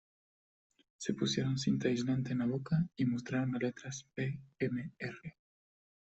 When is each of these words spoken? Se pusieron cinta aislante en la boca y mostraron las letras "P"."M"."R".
Se 0.97 1.13
pusieron 1.13 1.59
cinta 1.59 1.87
aislante 1.87 2.31
en 2.31 2.39
la 2.39 2.47
boca 2.47 2.87
y 2.97 3.05
mostraron 3.05 3.51
las 3.51 3.61
letras 3.61 4.07
"P"."M"."R". 4.15 5.37